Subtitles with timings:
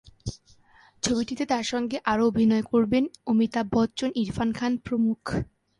[1.03, 5.21] ছবিটিতে তাঁর সঙ্গে আরও অভিনয় করবেন অমিতাভ বচ্চন, ইরফান খান প্রমুখ।